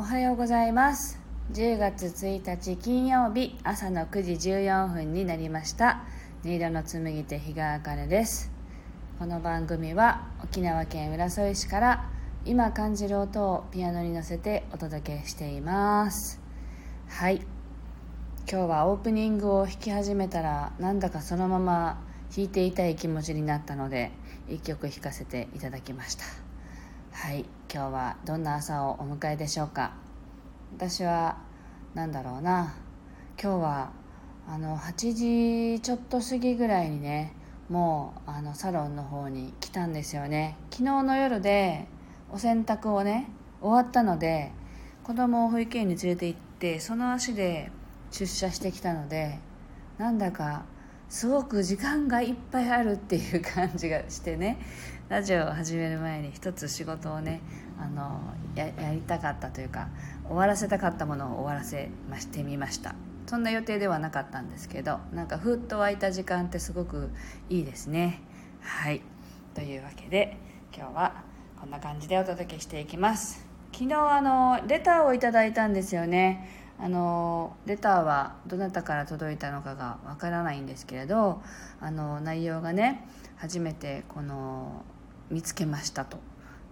[0.00, 1.18] おはようございます。
[1.52, 6.04] 10月1日金曜日朝の9時14分になりました。
[6.44, 8.52] 音色の紡手日川茜です。
[9.18, 12.10] この番組は沖縄県浦添市から
[12.44, 16.40] 今感じる音をピアノに乗せてお届けしています。
[17.08, 17.44] はい。
[18.48, 22.00] 今日はオープニングを弾き始めたらなんだかそのまま
[22.36, 24.12] 弾いていたい気持ちになったので
[24.46, 26.47] 1曲弾かせていただきました。
[27.20, 29.92] はい今日はどんな朝をお迎えでしょうか？
[30.76, 31.36] 私は
[31.92, 32.76] 何だろうな。
[33.42, 33.90] 今日は
[34.46, 37.32] あの8時ちょっと過ぎぐらいにね
[37.68, 40.56] もうあのサロンの方に来たんですよね。
[40.70, 41.88] 昨日の夜で
[42.30, 43.28] お洗濯をね
[43.60, 44.52] 終わったので
[45.02, 47.72] 子供を保育園に連れて行ってその足で
[48.12, 49.40] 出社してきたので
[49.98, 50.66] なんだか
[51.08, 54.60] すごく時間がいっぱいあるっていう感じがしてね。
[55.08, 57.40] ラジオを始める前に一つ仕事をね
[57.80, 58.20] あの
[58.54, 59.88] やりたかったというか
[60.26, 62.94] 終わらせたかったものを終わらせましてみました。
[63.26, 67.10] そんな予定ではなかったんですけどなんかふっと湧いた時間ってすごく
[67.48, 68.20] いいですね。
[68.60, 69.00] はい。
[69.54, 70.36] というわけで
[70.76, 71.22] 今日は
[71.58, 73.46] こんな感じでお届けしていきます。
[73.72, 76.74] 昨日あのレターをいただいたんですよね。
[76.78, 81.42] あのレターはどなたから届いたのかがわからないんですけれど
[81.80, 84.84] あの内容がね初めてこの
[85.30, 86.18] 見つけましたと。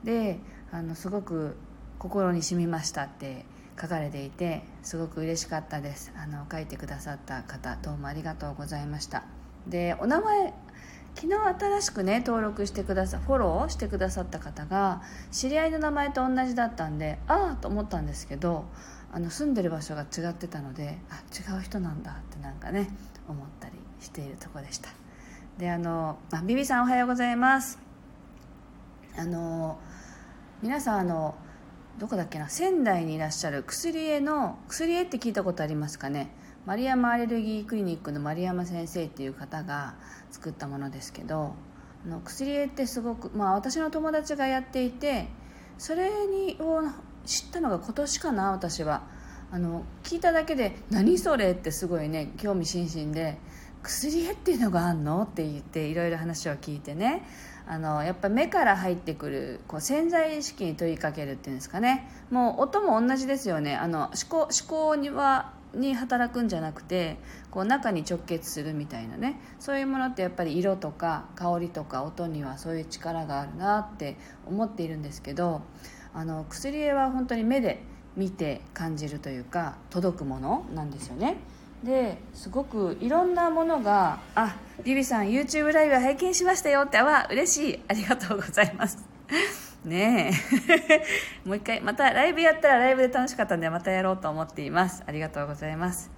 [0.04, 0.40] で
[0.72, 1.56] あのすごく
[1.98, 3.44] 心に染みましたって
[3.80, 6.12] 書かれていてすごく嬉しかったです。
[6.16, 9.24] あの書いてくださった方どうもありがとうございました。
[9.66, 10.54] でお名前
[11.14, 15.02] 昨日新しくね登録してくださフォローしてくださった方が
[15.32, 18.66] 知り合いの名前と同じだったんでああと思ったんですけど
[19.12, 22.90] あの住んでる場所が違ってたのであ違う人なんだってなんかね
[23.28, 24.90] 思ったりしているとこでした。
[25.58, 27.85] であのあビビさんおはようございます。
[29.18, 29.78] あの
[30.62, 31.34] 皆さんあの
[31.98, 36.30] どこだっけな仙台にいらっしゃる薬絵の薬絵って聞いたことありますかね
[36.66, 39.94] 丸山アレルギークリニックの丸山先生っていう方が
[40.30, 41.54] 作ったものですけど
[42.04, 45.28] あの薬絵ってすごく、まあ、私の友達がやっていて
[45.78, 46.82] それにを
[47.24, 49.02] 知ったのが今年かな私は
[49.50, 53.38] あの聞いただけで「何それ?」ってすごいね興味津々で
[53.86, 57.22] 「薬っていうのがあんの?」って言っていろいろ話を聞いてね。
[57.68, 62.08] あのやっぱ目から入ってくるこう潜在意識に問いかけるっていうんですかね。
[62.30, 63.74] もう音も同じですよね。
[63.74, 67.18] あの思考思考にはに働くんじゃなくて
[67.50, 69.40] こう中に直結するみたいなね。
[69.58, 74.16] そういうものってやっぱり色とか香りとか音にはそういう力があるなって
[74.46, 75.62] 思っているんですけど
[76.14, 77.82] あの薬絵は本当に目で
[78.16, 81.38] 見て感じるというか届くものなんですよね。
[81.86, 87.82] ですごくいろんなものが「あリビさん YouTube ライブ拝見しましたよ」って「あわ嬉しい。
[87.88, 88.98] ありがとうございます」
[89.84, 90.32] ね
[91.44, 91.46] え。
[91.48, 95.04] もう一回またライブやったらライブで楽しかったんでまたやろうと思っています。
[95.06, 96.10] ありがとうございます。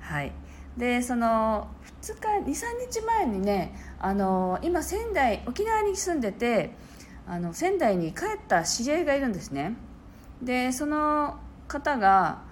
[0.00, 0.32] はい。
[0.76, 1.68] でその
[2.02, 6.76] 2日23日前にねあの今仙台沖縄に住んでて
[7.26, 9.74] あの仙台に帰った知り合いがいるんですね。
[10.42, 12.42] でその方が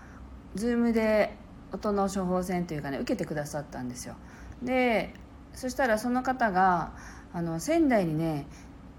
[0.57, 1.37] Zoom で
[1.75, 4.15] 音の処方箋というかね受けてくださったんですよ
[4.63, 5.15] で
[5.55, 6.93] そしたらその方が
[7.33, 8.47] あの仙台にね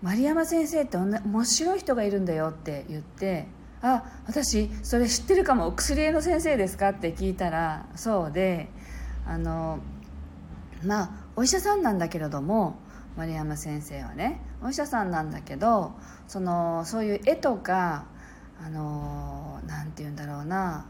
[0.02, 3.48] 丸山先生って面白い人がいるんだよって言って
[3.82, 8.70] 「あ私それ知ってるかも薬絵の先生ですか?」って聞いたらそうで
[9.26, 9.80] あの
[10.84, 12.78] まあお医者さんなんだけれども
[13.18, 15.94] 丸山先生はねお医者さんなんだけど
[16.28, 18.06] そのそういう絵とか
[18.64, 20.86] あのなんて言うんだろうな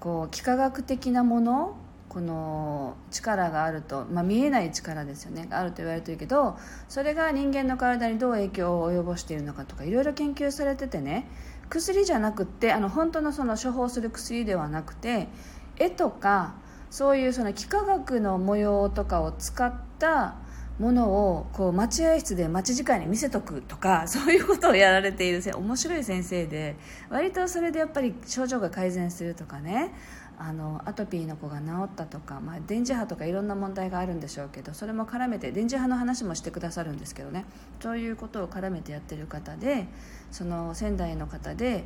[0.00, 1.76] こう幾何学的なもの
[2.08, 6.56] この力があると、まあ、見えない力ですよねあると言われてるけど
[6.88, 11.28] それが人間の体にどう影響を及ぼしているのかとかいろいろ研究されててね
[11.68, 15.28] 薬じゃなくてあの本当のその処方する薬ではなくて
[15.76, 16.54] 絵とか
[16.90, 20.36] そういうその幾何学の模様とかを使った
[20.78, 26.76] ものをこう待合室で待ち時間に見せとくとか そういうことをやられている面白い先生で
[27.10, 29.92] 割とそれでやっぱり症状が改善するとかね。
[30.40, 37.44] あのアトピーの子が治ったとか、まあ、電磁波とかいろんな問題があるんでしょうけどそれも絡めて電磁波の話もしてくださるんですけどね。
[37.80, 39.88] そういうことを絡めてやってる方で
[40.30, 41.82] その仙台の方で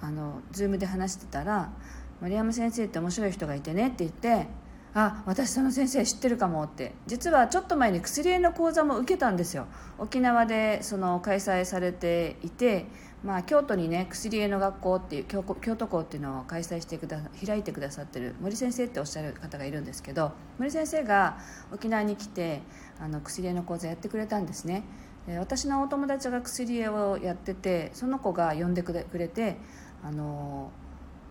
[0.00, 1.70] あの Zoom で話してたら
[2.20, 4.48] 「森山先生って面白い人がいてね」って言って
[4.96, 6.94] あ私その先生知ってるかもって。
[7.06, 9.66] 実はちょっと前に薬絵の講座も受けたんですよ。
[9.98, 12.86] 沖縄でその開催されていて、
[13.24, 21.38] まあ、京都にね薬絵の学校っていう京京都校っていうのを開催してくだ開いてくださってる森先生っておっしゃる方がいるんですけど森先生が
[21.72, 22.62] 沖縄に来て
[23.00, 24.84] あの薬絵の講座やってくれたんですね。
[25.26, 29.56] で私のお友達が薬絵をやっててその子が呼んでくれて
[30.04, 30.70] あの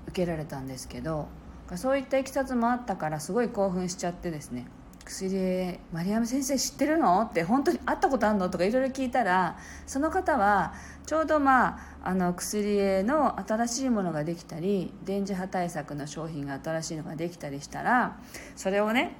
[0.07, 1.27] 受けられたんですけど
[1.75, 4.67] そういったいきさつもあったからすごい興奮しちゃってですね。
[5.05, 7.21] 薬マリアム先生知ってるの？
[7.23, 8.49] って本当に会ったことあるの？
[8.49, 10.73] とかいろいろ聞いたらその方は
[11.05, 18.17] ちょうどまああの薬絵の新しいものができたり電磁波対策の商品が新しいのができたりしたら
[18.55, 19.17] それをね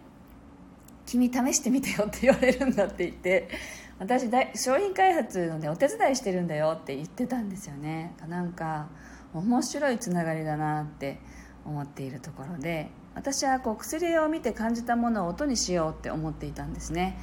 [1.06, 3.50] 君試してみてよって言われるんだって言って
[4.00, 8.16] 私商品開発のねお手伝いしてるんだよって言ってたんですよね。
[8.30, 8.88] なんか
[9.34, 11.20] 面白いつながりだなって
[11.66, 17.18] 思っているところで私はこう薬を見て感じたものを音にしようって思っていたんですね。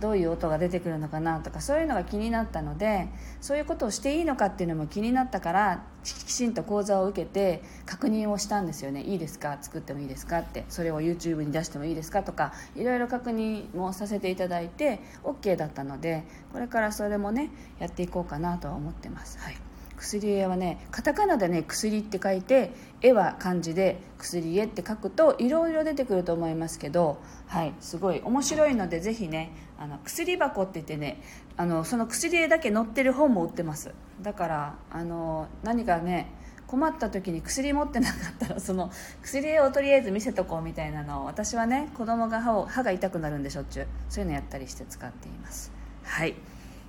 [0.00, 3.08] どういう音が出てくるのかなとかそういうのが気になったので
[3.40, 9.02] そういうことをしていいのかっていうのも気になったからきちんと講座を受けて確認をしたんですよね。
[9.02, 9.56] いいですか？
[9.62, 10.40] 作ってもいいですか？
[10.40, 10.64] って。
[10.68, 12.24] それを YouTube に出してもいいですか？
[12.24, 19.38] とかいろいろ確認もさせていただいて OK だったのでこれからそれもねやっていこうかなとは思ってます。
[19.38, 19.56] はい。
[19.96, 31.22] 薬絵はねカタカナでね薬って書いて絵は漢字で薬絵って書くといろいろ出てくると思いますけどはいすごい面白いのでぜひねあの薬箱って言ってね
[31.56, 33.92] あのその薬絵だけ載ってる本も売ってます。
[34.22, 36.32] だからあの何かね
[36.66, 38.90] 困った時に薬持ってなかったらその
[39.22, 45.72] 薬絵をとりあえず見せとこうみたいなのを私はね子供が歯を歯が痛くなるんでしょっちゅうそういうのやったりして使っています。
[46.02, 46.34] はい。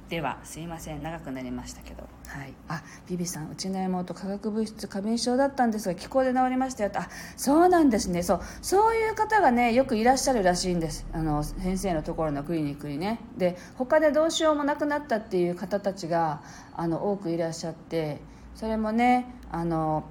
[0.10, 1.02] ではすいません。
[1.02, 2.04] 長くなりましたけど。
[2.28, 2.54] はい。
[2.68, 8.22] あビビさんうちの妹化学物質過敏症だったんですが気候で治りましたよとあそうなんですね。
[8.22, 8.42] そう。
[8.62, 11.08] そういう方がねよくいらっしゃるらしいんです。
[11.12, 13.20] あの先生のところのクリニックにね。
[13.38, 16.42] で他でどうしようもなくなったっていう方たちが
[16.76, 18.20] あの多くいらっしゃって。
[18.54, 20.06] それもねあの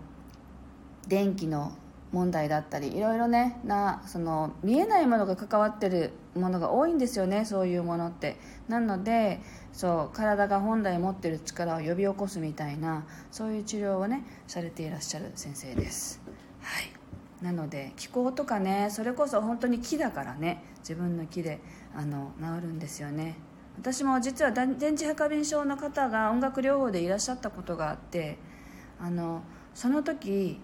[1.09, 1.73] 電気の
[2.15, 8.37] 問題だったりいろいろねなその見えないものが関わってるものが多いんですよねそういうものって。
[8.69, 9.41] なので
[9.73, 16.23] そう体が本来持ってる力を呼び起こすみたいなそういう治療をねされていらっしゃる先生です。
[16.61, 17.45] はい。
[17.45, 21.61] なので気候とかねそれこそ本当に木だからね自分の木で
[21.95, 23.37] あの治るんですよね。
[23.77, 28.39] 私も実は電磁波過敏症の方が音楽療法でいらっしゃったことがあって
[29.01, 29.43] あの
[29.75, 30.61] その時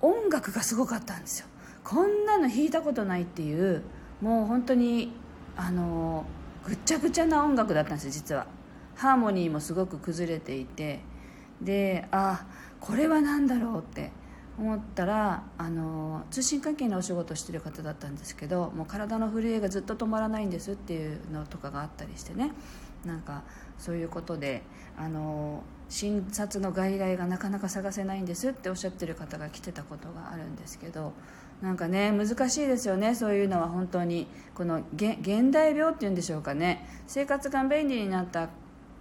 [0.00, 1.46] 音楽がすごかったんですよ。
[1.84, 3.82] こんなの弾いたことないっていう
[4.20, 5.12] もう本当に
[5.56, 6.24] あの
[6.66, 8.46] ぐっちゃぐちゃな音楽だったんですよ実は。
[8.94, 11.00] ハーモニーもすごく崩れていて。
[11.60, 12.46] であ
[12.80, 14.12] これは何だろうって
[14.58, 22.52] 思ったらあの通信関係のお仕事してる方だったんですけどもう体の震えがずっと止まらないんですっていうのとかがあったりしてね。
[23.04, 23.44] なんか
[23.78, 24.62] そういうことで
[24.96, 31.12] あの診察の外来がなかなか探せないんですっておっしゃってる方が来てたことがあるんですけど
[31.62, 38.48] なんかね難しいですよねそういうのは本当にこの現代病っていうんでしょうかね生活が便利になった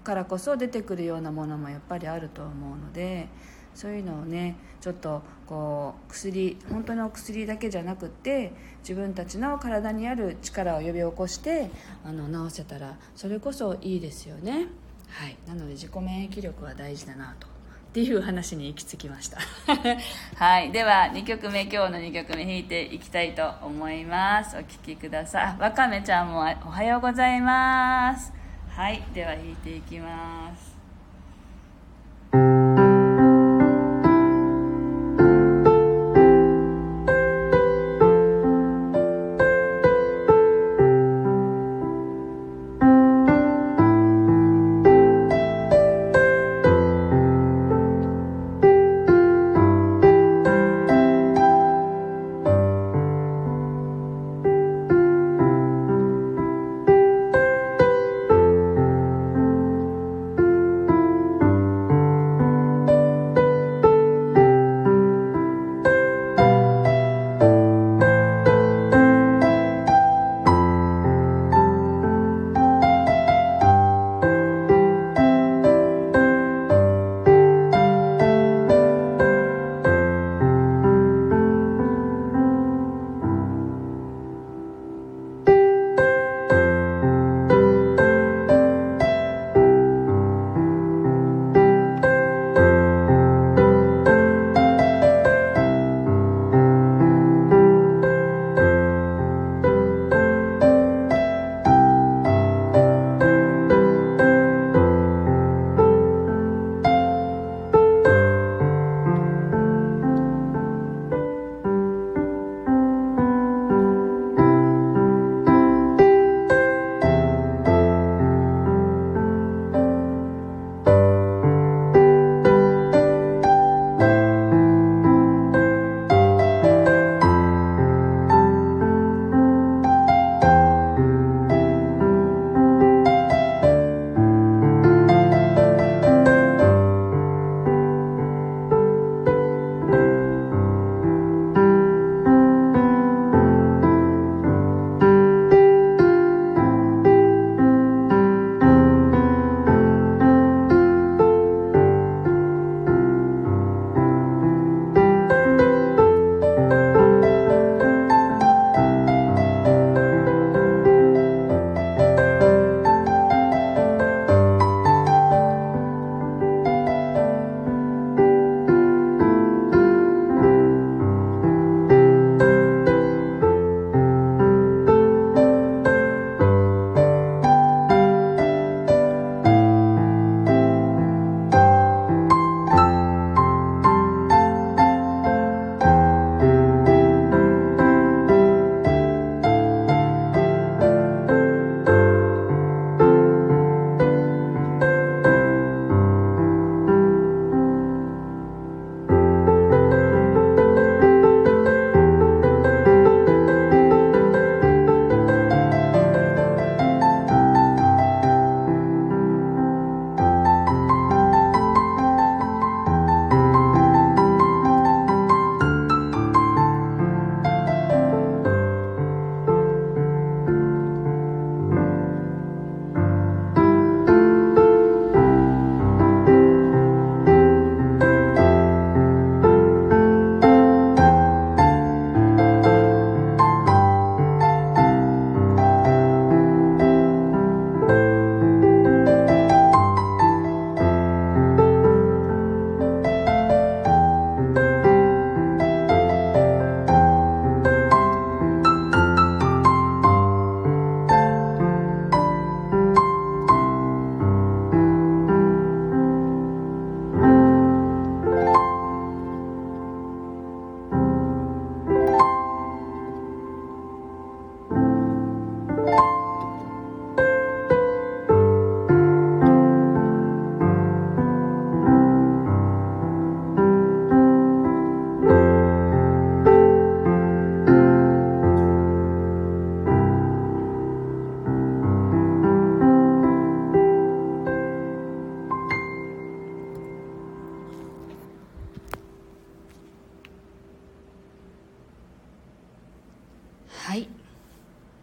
[0.03, 3.27] からこそ出てくるようなものもやっぱりあると思うので
[3.75, 11.69] そういうのをねちょっとこう薬本当の薬だけじゃなくって自分たちの体にある力を呼び起こして
[12.03, 14.67] あの治せたらそれこそいいですよね。
[15.09, 19.39] はい、なので自己免疫力は大事だなとっていう話に行き着きました。
[20.35, 20.71] はい。
[20.71, 24.55] では2曲目今日の2曲目弾いていきたいと思います。
[24.55, 25.61] お聴きください。
[25.61, 28.31] わかめちゃんもおはようございます。
[28.69, 29.01] はい。
[29.15, 30.66] では弾いていきます。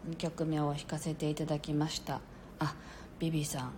[0.09, 2.21] 2曲目を弾かせていただきました。
[2.59, 2.75] あ
[3.19, 3.67] ビビさん。
[3.67, 3.71] う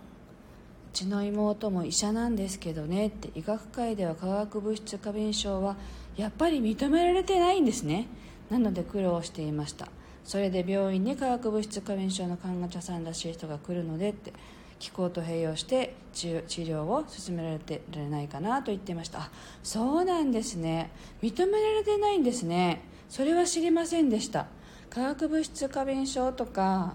[0.92, 5.76] ちの妹も医者なんですけどねって医学界では化学物質過敏症は
[6.16, 8.06] やっぱり認められてないんですね。
[8.50, 9.88] なので苦労していました。
[10.24, 14.32] それで病院に化学物質過敏症の患者さんらしい人が来るのでって
[14.78, 19.20] 気候と併用して治療を進められてられないかなと言っていました。
[19.20, 19.30] あ
[19.62, 20.90] そうなんですね。
[21.22, 22.82] 認められてないんですね。
[23.08, 24.46] それは知りませんでした。
[24.90, 26.94] 化学物質過敏症とか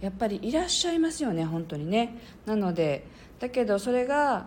[0.00, 2.16] やっぱりいらっしゃいますよね本当にね。
[2.46, 3.06] なので
[3.40, 4.46] だけどそれが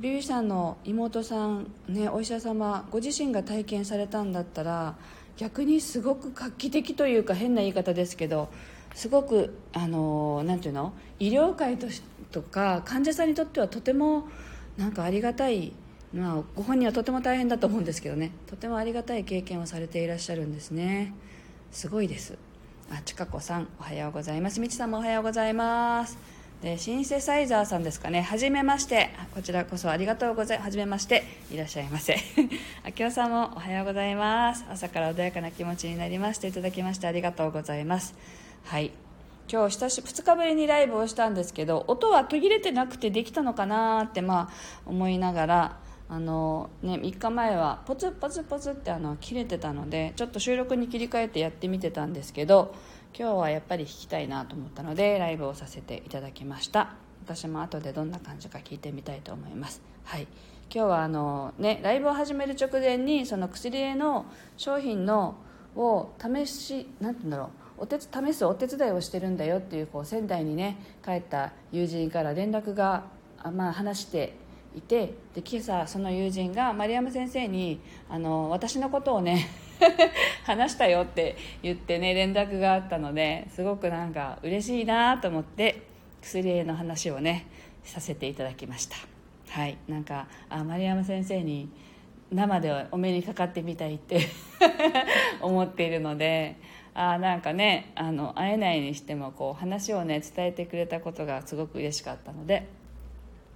[0.00, 4.96] ビビさんの妹さん、ね、お医者様ご自身が体験されたんだったら
[5.36, 8.48] 逆にすごく画期的というか変な言い方ですけど
[8.94, 11.86] すごくあのなんていうの医療界と
[12.30, 14.28] とか患者さんにとってはとても
[14.76, 15.72] なんかありがたい、
[16.14, 18.32] まあ、ご本人はとても大変だと思うんですけどね。
[18.46, 21.12] とてもありがたい経験をされていらっしゃるんですね。
[21.70, 22.36] すごいです。
[22.90, 24.58] あちかこさんおはようございます。
[24.60, 26.18] みちさんもおはようございます。
[26.62, 28.22] でシンセサイザーさんですかね。
[28.22, 29.10] はじめまして。
[29.34, 31.22] こちらこそありがとうございますはじめまして。
[31.52, 32.16] いらっしゃいませ。
[32.84, 34.64] あきおさんもおはようございます。
[34.68, 38.14] 朝から穏やかな気持ちになりましていただきましてありがとうございます。
[38.64, 38.90] はい。
[39.48, 44.52] 今日久し2日ぶりにライブをしたんですけど音は途切れてなくてできたのかなってまあ
[44.86, 45.76] 思いながら
[46.12, 52.74] あのね、3日前はポツポツポツってあの切れてたのでちょっと収録に切り替えてやってみてたんですけど
[53.16, 56.94] 今日はやっぱり弾きたいなと思ったのでライブをさせていただきました。
[57.24, 59.82] 私も後でどんな感じか聞いてみたいと思います。
[60.02, 60.26] はい。
[60.72, 65.36] 今日はあのねライブを始める直前にその薬絵の商品の
[65.76, 67.82] を試し何て言うんだろう。
[67.82, 73.04] お手試すお手伝いをしてるんだよっていうこう仙台にね帰った友人から連絡が、
[73.52, 74.34] まあ、話して
[74.76, 79.48] いてで今朝その友人が丸山先生にあの私のことをね
[80.44, 85.82] 話したよって言ってね連絡があったのですごくなんか嬉しいなと思って
[86.22, 87.46] 薬の話をね
[87.82, 88.96] させていただきました。
[89.48, 89.78] はい。
[89.88, 91.68] なんかあ丸山先生に
[92.30, 94.20] 生でお目にかかってみたいって
[95.40, 96.56] 思っているので
[96.94, 102.68] あなんかねあの会えないにしてもこう話をね伝えてくれたことがすごく嬉しかったので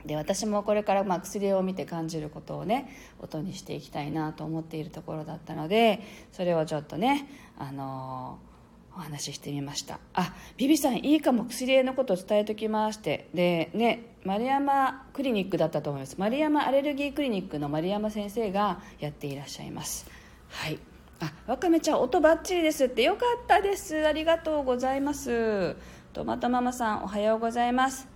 [0.06, 2.88] で私もこれからまあ薬を見て感じることをね
[3.20, 6.00] 音にしていきたいなと思っているところだったので
[6.32, 8.54] それをちょっとねあのー
[8.96, 9.98] お話ししてみました。
[10.14, 13.28] あビビさんいいかも薬のことを伝えときまして。
[13.34, 16.14] でね丸山クリニックだったと思います。
[16.16, 20.06] 丸山アレルギークリニックの丸山先生がやっていらっしゃいます。
[20.48, 20.78] はい。
[21.20, 23.02] あわかめちゃん音バッチリですって。
[23.02, 24.06] よかったです。
[24.06, 25.74] ありがとうございます。
[26.12, 28.13] トマトママさんおはようございます。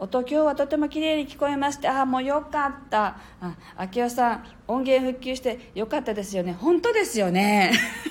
[0.00, 3.18] 音今日はとても綺麗に聞こえましてああもうよかった。
[3.38, 3.54] あ
[3.94, 6.56] 明夫さん音源復旧してよかったですよね。
[6.58, 7.70] 本当ですよね。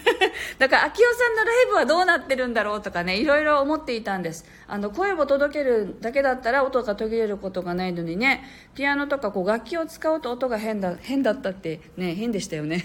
[0.59, 4.45] だから明夫さんのライブはどうなってるんだろうとかねいろいろ思っていたんです。
[4.67, 8.43] あの声を届けるだけだったら音が途切れることがないのにね
[8.75, 12.83] ピアノとかこう楽器を使うと音が変だ変だったってね変でしたよね。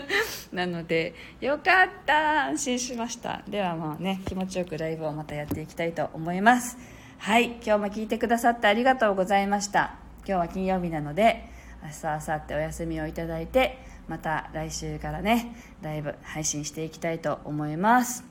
[0.54, 2.46] なのでよかった。
[2.46, 3.42] 安心しました。
[3.46, 6.97] ではまあね気持ちよくライブをまたやっていきたいと思います。
[7.18, 9.96] はい今日も聞いてくださってありがとうございました。
[10.26, 11.50] 今日は金曜日なので
[11.82, 18.24] 明日明後日お休みをいただいてまた来週からねライブ配信していきたいと思います。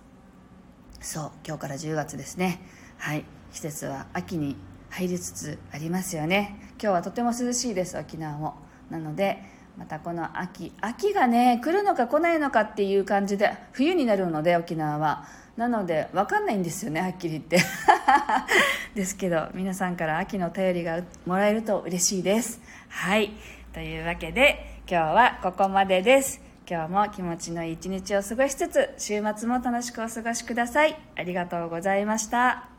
[0.99, 2.61] そう今日から10月ですね。
[2.97, 4.55] はい季節は秋に
[4.89, 6.57] 入りつつありますよね。
[6.81, 8.55] 今日はとても涼しいです沖縄も。
[8.89, 9.43] なので
[9.77, 15.25] またこの秋秋がね来るのか来ないのかっていう感じで冬になるので沖縄は。
[15.57, 17.59] なので分かんないんですよねはっきり言って。
[18.95, 22.61] ですけど皆さんから秋の便りがもらえると嬉しいです。
[22.89, 23.31] はい。
[23.73, 26.41] というわけで今日はここまでです。
[26.69, 30.97] 今日も気持ちのいい一日を過ごしつつ週末も楽しくお過ごしください。
[31.15, 32.76] ありがとうございました。